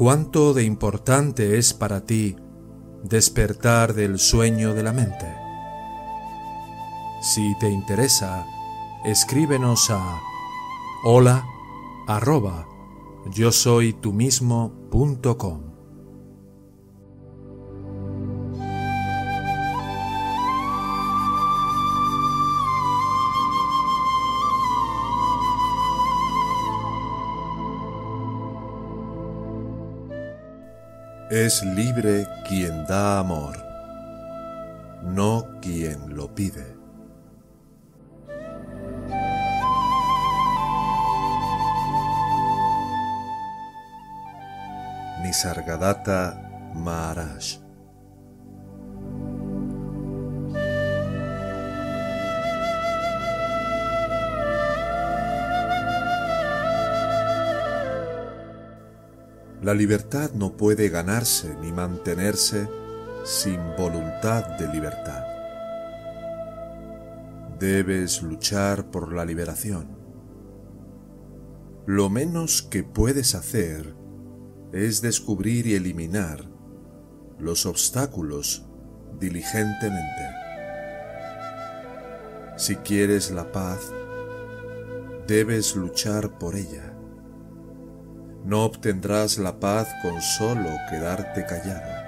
¿Cuánto 0.00 0.54
de 0.54 0.64
importante 0.64 1.58
es 1.58 1.74
para 1.74 2.06
ti 2.06 2.34
despertar 3.04 3.92
del 3.92 4.18
sueño 4.18 4.72
de 4.72 4.82
la 4.82 4.94
mente? 4.94 5.26
Si 7.20 7.54
te 7.58 7.68
interesa, 7.68 8.46
escríbenos 9.04 9.90
a 9.90 10.18
hola 11.04 11.44
arroba 12.06 12.66
yo 13.30 13.52
soy 13.52 13.92
tú 13.92 14.14
mismo.com. 14.14 15.69
Es 31.30 31.62
libre 31.62 32.26
quien 32.44 32.84
da 32.86 33.20
amor, 33.20 33.56
no 35.04 35.46
quien 35.62 36.16
lo 36.16 36.34
pide. 36.34 36.74
Nisargadatta 45.22 46.72
Maharaj 46.74 47.69
La 59.62 59.74
libertad 59.74 60.30
no 60.32 60.56
puede 60.56 60.88
ganarse 60.88 61.54
ni 61.60 61.70
mantenerse 61.70 62.66
sin 63.24 63.60
voluntad 63.76 64.58
de 64.58 64.66
libertad. 64.68 65.22
Debes 67.58 68.22
luchar 68.22 68.90
por 68.90 69.12
la 69.12 69.26
liberación. 69.26 69.98
Lo 71.84 72.08
menos 72.08 72.62
que 72.62 72.84
puedes 72.84 73.34
hacer 73.34 73.94
es 74.72 75.02
descubrir 75.02 75.66
y 75.66 75.74
eliminar 75.74 76.46
los 77.38 77.66
obstáculos 77.66 78.64
diligentemente. 79.18 80.30
Si 82.56 82.76
quieres 82.76 83.30
la 83.30 83.52
paz, 83.52 83.92
debes 85.26 85.76
luchar 85.76 86.38
por 86.38 86.56
ella. 86.56 86.89
No 88.44 88.64
obtendrás 88.64 89.38
la 89.38 89.60
paz 89.60 89.88
con 90.02 90.20
solo 90.20 90.70
quedarte 90.88 91.44
callado. 91.44 92.00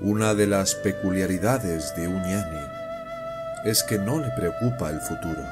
Una 0.00 0.34
de 0.34 0.46
las 0.46 0.74
peculiaridades 0.74 1.96
de 1.96 2.08
un 2.08 2.22
es 3.64 3.82
que 3.82 3.98
no 3.98 4.20
le 4.20 4.28
preocupa 4.36 4.90
el 4.90 5.00
futuro. 5.00 5.42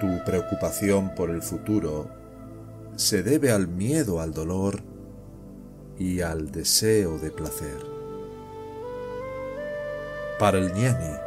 Tu 0.00 0.24
preocupación 0.24 1.14
por 1.14 1.28
el 1.28 1.42
futuro 1.42 2.08
se 2.96 3.22
debe 3.22 3.52
al 3.52 3.68
miedo 3.68 4.20
al 4.20 4.32
dolor 4.32 4.82
y 5.98 6.22
al 6.22 6.50
deseo 6.50 7.18
de 7.18 7.30
placer. 7.30 7.99
Para 10.40 10.56
el 10.56 10.72
ñani, 10.72 11.18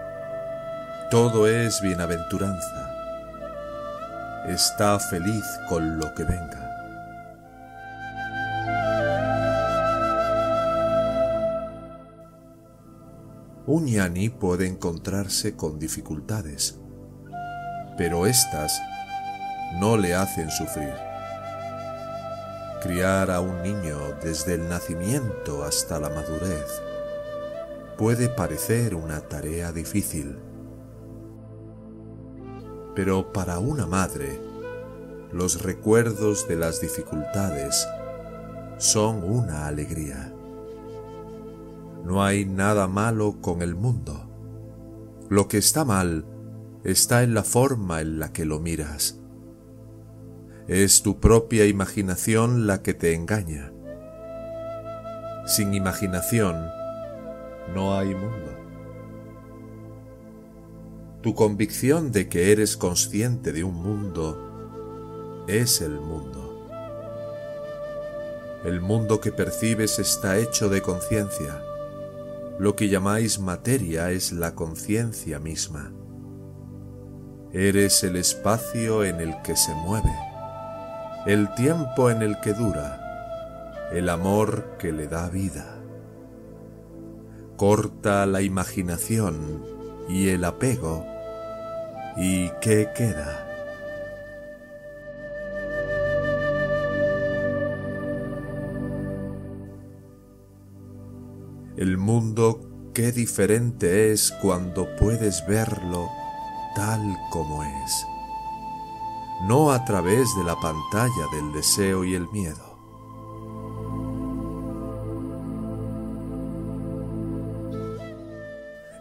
todo 1.12 1.48
es 1.48 1.80
bienaventuranza. 1.84 2.90
Está 4.48 4.98
feliz 4.98 5.46
con 5.70 6.00
lo 6.00 6.16
que 6.16 6.24
venga. 6.24 6.68
Un 13.68 13.86
ñani 13.86 14.30
puede 14.30 14.66
encontrarse 14.66 15.56
con 15.56 15.78
dificultades, 15.78 16.80
pero 17.96 18.26
éstas 18.26 18.82
no 19.76 19.96
le 19.96 20.16
hacen 20.16 20.50
sufrir. 20.50 20.96
Criar 22.82 23.30
a 23.30 23.42
un 23.42 23.62
niño 23.62 23.96
desde 24.24 24.56
el 24.56 24.68
nacimiento 24.68 25.64
hasta 25.64 26.00
la 26.00 26.10
madurez 26.10 26.82
puede 28.04 28.28
parecer 28.28 28.96
una 28.96 29.22
tarea 29.22 29.72
difícil, 29.72 30.36
pero 32.96 33.32
para 33.32 33.60
una 33.60 33.88
madre 33.88 34.42
los 35.32 35.64
recuerdos 35.64 36.46
de 36.50 36.58
las 36.58 36.82
dificultades 36.82 37.88
son 38.78 39.24
una 39.24 39.68
alegría. 39.68 40.34
No 42.04 42.26
hay 42.26 42.44
nada 42.44 42.90
malo 42.90 43.38
con 43.40 43.62
el 43.62 43.74
mundo. 43.74 44.30
Lo 45.30 45.48
que 45.48 45.58
está 45.58 45.86
mal 45.86 46.26
está 46.84 47.24
en 47.24 47.34
la 47.34 47.44
forma 47.44 48.02
en 48.02 48.20
la 48.20 48.34
que 48.34 48.44
lo 48.44 48.60
miras. 48.60 49.18
Es 50.68 51.04
tu 51.04 51.22
propia 51.22 51.66
imaginación 51.68 52.68
la 52.68 52.82
que 52.82 52.94
te 52.94 53.14
engaña. 53.14 53.72
Sin 55.46 55.74
imaginación 55.74 56.83
no 57.74 57.96
hay 57.96 58.16
mundo. 58.16 58.58
Tu 61.22 61.36
convicción 61.36 62.12
de 62.12 62.28
que 62.28 62.52
eres 62.52 62.76
consciente 62.76 63.54
de 63.54 63.64
un 63.64 63.76
mundo 63.76 65.46
es 65.48 65.82
el 65.82 66.00
mundo. 66.00 66.42
El 68.66 68.82
mundo 68.82 69.22
que 69.22 69.32
percibes 69.32 70.00
está 70.00 70.38
hecho 70.38 70.70
de 70.70 70.82
conciencia 70.82 71.62
lo 72.60 72.76
que 72.76 72.88
llamáis 72.88 73.40
materia 73.40 74.12
es 74.12 74.32
la 74.32 74.54
conciencia 74.54 75.40
misma. 75.40 75.92
Eres 77.52 78.04
el 78.04 78.16
espacio 78.16 79.04
en 79.04 79.20
el 79.20 79.42
que 79.42 79.56
se 79.56 79.74
mueve, 79.74 80.14
el 81.26 81.54
tiempo 81.56 82.12
en 82.12 82.22
el 82.22 82.40
que 82.42 82.54
dura, 82.54 83.90
el 83.92 84.08
amor 84.08 84.78
que 84.78 84.92
le 84.92 85.08
da 85.08 85.30
vida. 85.30 85.83
Corta 87.58 88.26
la 88.26 88.42
imaginación 88.42 89.64
y 90.10 90.30
el 90.30 90.44
apego, 90.44 91.06
¿y 92.18 92.50
qué 92.62 92.90
queda? 92.96 93.44
El 101.78 101.98
mundo 101.98 102.92
qué 102.94 103.12
diferente 103.12 104.12
es 104.12 104.32
cuando 104.42 104.96
puedes 104.96 105.46
verlo 105.48 106.10
tal 106.76 107.18
como 107.32 107.64
es, 107.64 108.06
no 109.48 109.72
a 109.72 109.84
través 109.84 110.28
de 110.38 110.44
la 110.44 110.56
pantalla 110.60 111.28
del 111.32 111.52
deseo 111.54 112.04
y 112.04 112.16
el 112.16 112.28
miedo. 112.30 112.73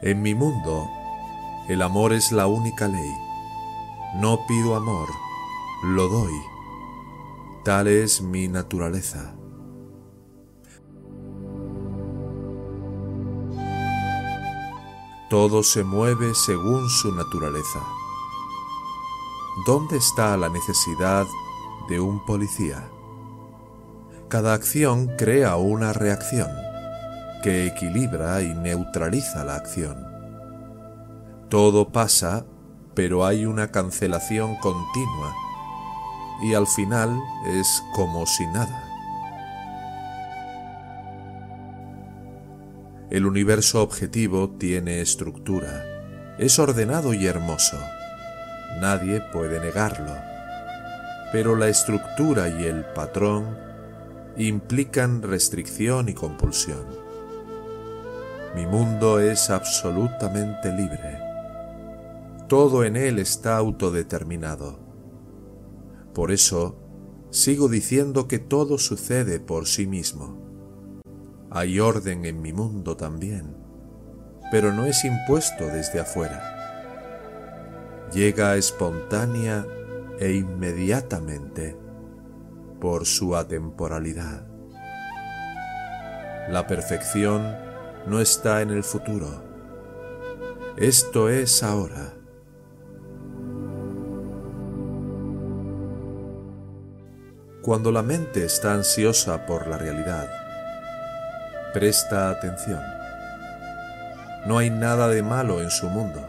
En 0.02 0.20
mi 0.20 0.34
mundo, 0.34 0.90
el 1.68 1.80
amor 1.80 2.12
es 2.12 2.32
la 2.32 2.48
única 2.48 2.88
ley. 2.88 3.14
No 4.16 4.44
pido 4.48 4.74
amor, 4.74 5.08
lo 5.84 6.08
doy. 6.08 6.34
Tal 7.64 7.86
es 7.86 8.20
mi 8.20 8.48
naturaleza. 8.48 9.36
Todo 15.30 15.62
se 15.62 15.84
mueve 15.84 16.34
según 16.34 16.88
su 16.88 17.14
naturaleza. 17.14 17.78
¿Dónde 19.66 19.98
está 19.98 20.36
la 20.36 20.48
necesidad 20.48 21.26
de 21.88 22.00
un 22.00 22.26
policía? 22.26 22.90
Cada 24.28 24.52
acción 24.52 25.12
crea 25.16 25.54
una 25.54 25.92
reacción 25.92 26.61
que 27.42 27.66
equilibra 27.66 28.40
y 28.42 28.54
neutraliza 28.54 29.44
la 29.44 29.56
acción. 29.56 30.06
Todo 31.48 31.90
pasa, 31.90 32.46
pero 32.94 33.26
hay 33.26 33.44
una 33.44 33.70
cancelación 33.70 34.56
continua 34.56 35.34
y 36.42 36.54
al 36.54 36.66
final 36.66 37.20
es 37.46 37.82
como 37.94 38.26
si 38.26 38.46
nada. 38.46 38.88
El 43.10 43.26
universo 43.26 43.82
objetivo 43.82 44.50
tiene 44.58 45.02
estructura, 45.02 45.84
es 46.38 46.58
ordenado 46.58 47.12
y 47.12 47.26
hermoso. 47.26 47.78
Nadie 48.80 49.20
puede 49.32 49.60
negarlo. 49.60 50.14
Pero 51.30 51.56
la 51.56 51.68
estructura 51.68 52.48
y 52.48 52.64
el 52.64 52.84
patrón 52.84 53.58
implican 54.36 55.22
restricción 55.22 56.08
y 56.08 56.14
compulsión. 56.14 57.01
Mi 58.54 58.66
mundo 58.66 59.18
es 59.18 59.48
absolutamente 59.48 60.70
libre. 60.70 61.18
Todo 62.48 62.84
en 62.84 62.96
él 62.96 63.18
está 63.18 63.56
autodeterminado. 63.56 64.78
Por 66.12 66.30
eso, 66.30 66.76
sigo 67.30 67.68
diciendo 67.68 68.28
que 68.28 68.38
todo 68.38 68.76
sucede 68.76 69.40
por 69.40 69.66
sí 69.66 69.86
mismo. 69.86 70.36
Hay 71.50 71.80
orden 71.80 72.26
en 72.26 72.42
mi 72.42 72.52
mundo 72.52 72.94
también, 72.94 73.56
pero 74.50 74.70
no 74.70 74.84
es 74.84 75.02
impuesto 75.06 75.66
desde 75.68 76.00
afuera. 76.00 76.42
Llega 78.12 78.56
espontánea 78.56 79.66
e 80.20 80.32
inmediatamente 80.34 81.74
por 82.82 83.06
su 83.06 83.34
atemporalidad. 83.34 84.46
La 86.50 86.66
perfección 86.66 87.71
no 88.06 88.20
está 88.20 88.62
en 88.62 88.70
el 88.70 88.82
futuro. 88.82 89.28
Esto 90.76 91.28
es 91.28 91.62
ahora. 91.62 92.14
Cuando 97.62 97.92
la 97.92 98.02
mente 98.02 98.44
está 98.44 98.74
ansiosa 98.74 99.46
por 99.46 99.68
la 99.68 99.78
realidad, 99.78 100.28
presta 101.72 102.30
atención. 102.30 102.80
No 104.46 104.58
hay 104.58 104.70
nada 104.70 105.08
de 105.08 105.22
malo 105.22 105.62
en 105.62 105.70
su 105.70 105.86
mundo. 105.86 106.28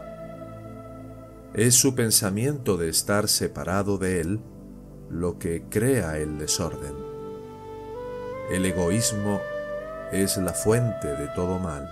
Es 1.54 1.74
su 1.74 1.96
pensamiento 1.96 2.76
de 2.76 2.88
estar 2.88 3.28
separado 3.28 3.98
de 3.98 4.20
él 4.20 4.40
lo 5.10 5.38
que 5.38 5.64
crea 5.68 6.18
el 6.18 6.38
desorden. 6.38 6.94
El 8.50 8.64
egoísmo 8.66 9.40
es 10.12 10.36
la 10.36 10.52
fuente 10.52 11.14
de 11.16 11.28
todo 11.28 11.58
mal. 11.58 11.88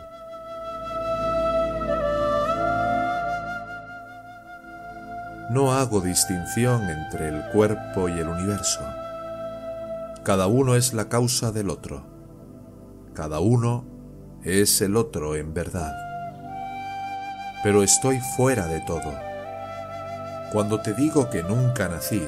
No 5.51 5.75
hago 5.75 6.01
distinción 6.01 6.89
entre 6.89 7.29
el 7.29 7.45
cuerpo 7.51 8.09
y 8.09 8.13
el 8.13 8.29
universo. 8.29 8.81
Cada 10.23 10.47
uno 10.47 10.77
es 10.77 10.95
la 10.95 11.11
causa 11.11 11.53
del 11.53 11.69
otro. 11.69 12.05
Cada 13.13 13.41
uno 13.41 13.85
es 14.45 14.81
el 14.81 14.97
otro 14.97 15.37
en 15.37 15.53
verdad. 15.53 15.93
Pero 17.63 17.83
estoy 17.83 18.21
fuera 18.37 18.67
de 18.67 18.81
todo. 18.81 19.13
Cuando 20.53 20.81
te 20.81 20.95
digo 20.95 21.29
que 21.29 21.43
nunca 21.43 21.89
nací, 21.89 22.23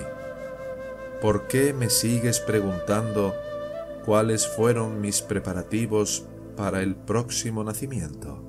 ¿por 1.23 1.47
qué 1.47 1.73
me 1.73 1.89
sigues 1.91 2.41
preguntando 2.41 3.35
cuáles 4.05 4.47
fueron 4.47 5.01
mis 5.01 5.23
preparativos 5.23 6.27
para 6.57 6.83
el 6.83 6.97
próximo 6.97 7.65
nacimiento? 7.65 8.43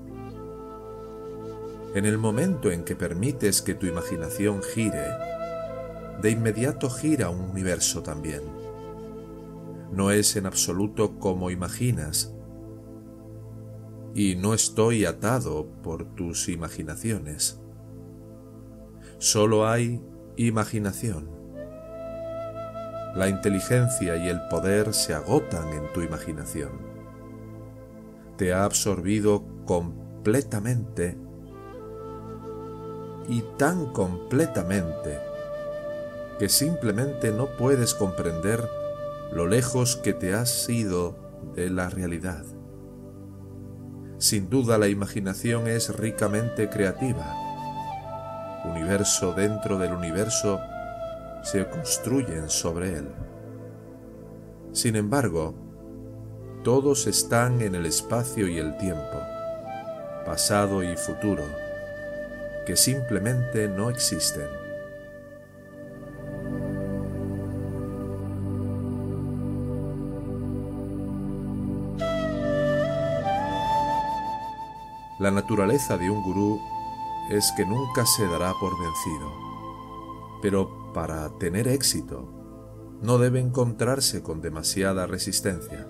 En 1.96 2.06
el 2.06 2.18
momento 2.18 2.72
en 2.72 2.84
que 2.84 2.96
permites 2.96 3.62
que 3.62 3.74
tu 3.74 3.86
imaginación 3.86 4.62
gire, 4.62 5.08
de 6.22 6.32
inmediato 6.32 6.90
gira 6.90 7.30
un 7.30 7.50
universo 7.52 8.04
también 8.04 8.66
no 9.92 10.12
es 10.12 10.36
en 10.36 10.46
absoluto 10.46 11.20
como 11.20 11.50
imaginas, 11.50 12.34
y 14.14 14.36
no 14.36 14.54
estoy 14.54 15.06
atado 15.06 15.68
por 15.84 16.16
tus 16.16 16.48
imaginaciones. 16.48 17.62
Solo 19.18 19.68
hay 19.68 20.02
imaginación. 20.38 21.35
La 23.16 23.30
inteligencia 23.30 24.18
y 24.18 24.28
el 24.28 24.42
poder 24.50 24.94
se 24.94 25.14
agotan 25.14 25.70
en 25.70 25.92
tu 25.94 26.02
imaginación. 26.02 26.72
Te 28.38 28.54
ha 28.54 28.66
absorbido 28.66 29.46
completamente 29.66 31.18
y 33.30 33.42
tan 33.58 33.94
completamente 33.94 35.20
que 36.40 36.50
simplemente 36.50 37.32
no 37.32 37.56
puedes 37.58 37.94
comprender 37.94 38.68
lo 39.32 39.48
lejos 39.48 39.96
que 39.96 40.14
te 40.14 40.34
has 40.34 40.68
ido 40.68 41.16
de 41.56 41.70
la 41.70 41.90
realidad. 41.90 42.44
Sin 44.18 44.50
duda 44.50 44.78
la 44.78 44.90
imaginación 44.90 45.68
es 45.68 45.96
ricamente 45.96 46.70
creativa. 46.70 47.34
Universo 48.66 49.34
dentro 49.34 49.78
del 49.78 49.94
universo 49.94 50.60
se 51.46 51.70
construyen 51.70 52.50
sobre 52.50 52.98
él. 52.98 53.08
Sin 54.72 54.96
embargo, 54.96 55.54
todos 56.64 57.06
están 57.06 57.62
en 57.62 57.76
el 57.76 57.86
espacio 57.86 58.48
y 58.48 58.58
el 58.58 58.76
tiempo, 58.78 59.20
pasado 60.26 60.82
y 60.82 60.98
futuro, 60.98 61.44
que 62.66 62.76
simplemente 62.76 63.68
no 63.68 63.92
existen. 63.92 64.48
La 75.20 75.30
naturaleza 75.30 75.96
de 75.96 76.10
un 76.10 76.24
gurú 76.24 76.60
es 77.30 77.54
que 77.56 77.66
nunca 77.66 78.04
se 78.06 78.26
dará 78.28 78.52
por 78.60 78.74
vencido, 78.80 79.32
pero 80.42 80.85
para 80.96 81.30
tener 81.38 81.68
éxito 81.68 82.32
no 83.04 83.20
debe 83.20 83.40
encontrarse 83.40 84.24
con 84.24 84.42
demasiada 84.42 85.06
resistencia. 85.06 85.86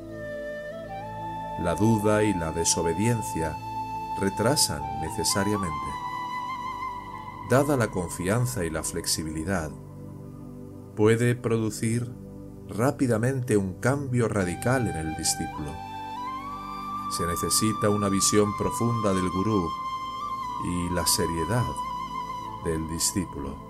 La 1.62 1.76
duda 1.76 2.24
y 2.24 2.34
la 2.34 2.52
desobediencia 2.52 3.56
retrasan 4.20 4.82
necesariamente. 5.00 5.76
Dada 7.50 7.78
la 7.78 7.88
confianza 7.88 8.66
y 8.66 8.70
la 8.70 8.84
flexibilidad, 8.84 9.72
puede 10.98 11.36
producir 11.36 12.12
rápidamente 12.68 13.56
un 13.56 13.76
cambio 13.76 14.28
radical 14.28 14.88
en 14.88 14.98
el 14.98 15.16
discípulo 15.16 15.72
se 17.10 17.26
necesita 17.26 17.90
una 17.90 18.10
visión 18.10 18.56
profunda 18.58 19.14
del 19.14 19.30
gurú 19.30 19.70
y 20.66 20.90
la 20.90 21.06
seriedad 21.06 21.64
del 22.66 22.90
discípulo. 22.90 23.65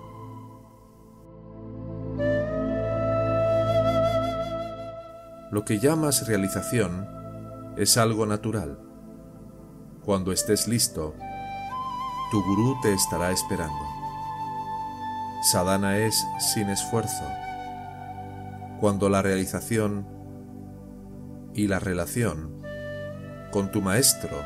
Lo 5.56 5.64
que 5.64 5.80
llamas 5.80 6.28
realización 6.28 7.08
es 7.78 7.96
algo 7.96 8.26
natural. 8.26 8.78
Cuando 10.04 10.34
estés 10.34 10.68
listo, 10.68 11.16
tu 12.30 12.44
gurú 12.44 12.76
te 12.82 12.94
estará 12.94 13.32
esperando. 13.32 13.80
Sadhana 15.44 15.98
es 16.00 16.22
sin 16.54 16.68
esfuerzo. 16.68 17.24
Cuando 18.82 19.08
la 19.08 19.22
realización 19.22 20.06
y 21.54 21.68
la 21.68 21.80
relación 21.80 22.62
con 23.50 23.72
tu 23.72 23.82
maestro 23.82 24.38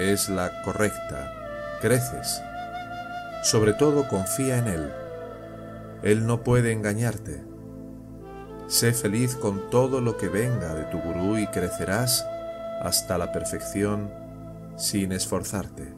es 0.00 0.28
la 0.28 0.62
correcta, 0.64 1.32
creces. 1.80 2.42
Sobre 3.44 3.72
todo 3.72 4.08
confía 4.08 4.58
en 4.58 4.66
él. 4.66 4.92
Él 6.02 6.26
no 6.26 6.42
puede 6.42 6.72
engañarte. 6.72 7.49
Sé 8.70 8.92
feliz 8.92 9.34
con 9.34 9.68
todo 9.68 10.00
lo 10.00 10.16
que 10.16 10.28
venga 10.28 10.76
de 10.76 10.84
tu 10.84 11.00
gurú 11.00 11.36
y 11.36 11.48
crecerás 11.48 12.24
hasta 12.80 13.18
la 13.18 13.32
perfección 13.32 14.08
sin 14.76 15.10
esforzarte. 15.10 15.92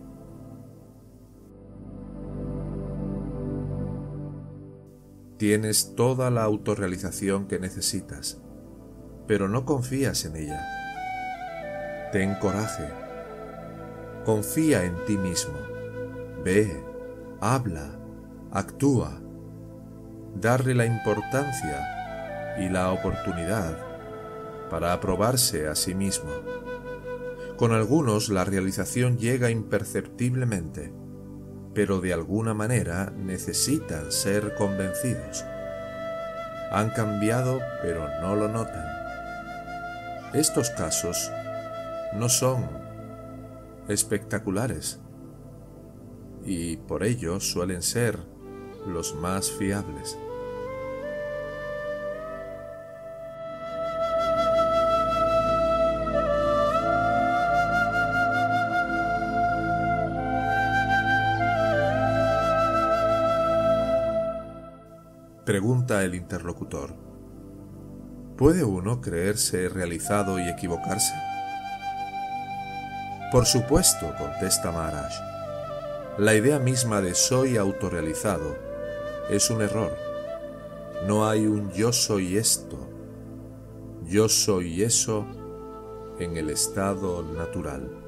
Tienes 5.36 5.94
toda 5.94 6.30
la 6.30 6.44
autorrealización 6.44 7.46
que 7.46 7.58
necesitas, 7.58 8.40
pero 9.26 9.48
no 9.48 9.66
confías 9.66 10.24
en 10.24 10.36
ella 10.36 10.64
Ten 12.10 12.34
coraje. 12.36 12.88
Confía 14.24 14.84
en 14.84 14.94
ti 15.04 15.18
mismo. 15.18 15.58
Ve, 16.42 16.82
habla, 17.38 17.98
actúa. 18.50 19.20
Darle 20.34 20.74
la 20.74 20.86
importancia 20.86 22.01
y 22.58 22.68
la 22.68 22.92
oportunidad 22.92 23.78
para 24.70 24.92
aprobarse 24.92 25.68
a 25.68 25.74
sí 25.74 25.94
mismo. 25.94 26.30
Con 27.56 27.72
algunos 27.72 28.28
la 28.28 28.44
realización 28.44 29.18
llega 29.18 29.50
imperceptiblemente, 29.50 30.92
pero 31.74 32.00
de 32.00 32.12
alguna 32.12 32.54
manera 32.54 33.12
necesitan 33.16 34.10
ser 34.10 34.54
convencidos. 34.54 35.44
Han 36.72 36.90
cambiado 36.90 37.60
pero 37.82 38.08
no 38.20 38.34
lo 38.34 38.48
notan. 38.48 38.86
Estos 40.32 40.70
casos 40.70 41.30
no 42.14 42.28
son 42.28 42.66
espectaculares 43.88 45.00
y 46.44 46.78
por 46.78 47.04
ello 47.04 47.40
suelen 47.40 47.82
ser 47.82 48.18
los 48.86 49.14
más 49.14 49.50
fiables. 49.50 50.18
Pregunta 65.52 66.02
el 66.02 66.14
interlocutor. 66.14 66.94
¿Puede 68.38 68.64
uno 68.64 69.02
creerse 69.02 69.68
realizado 69.68 70.38
y 70.40 70.48
equivocarse? 70.48 71.12
Por 73.30 73.44
supuesto, 73.44 74.14
contesta 74.16 74.72
Maharaj. 74.72 75.12
La 76.16 76.34
idea 76.34 76.58
misma 76.58 77.02
de 77.02 77.14
soy 77.14 77.58
autorrealizado 77.58 78.56
es 79.28 79.50
un 79.50 79.60
error. 79.60 79.94
No 81.06 81.28
hay 81.28 81.44
un 81.44 81.70
yo 81.72 81.92
soy 81.92 82.38
esto, 82.38 82.88
yo 84.04 84.30
soy 84.30 84.82
eso 84.82 85.26
en 86.18 86.38
el 86.38 86.48
estado 86.48 87.22
natural. 87.24 88.01